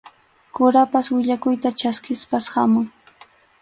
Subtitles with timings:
[0.59, 2.85] Kurapas willakuyta chaskispas hamun.